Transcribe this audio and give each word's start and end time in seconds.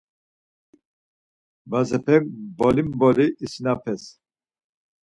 Bazepek 1.69 2.23
mboli 2.51 2.81
mboli 2.89 3.25
isinapes. 3.45 4.01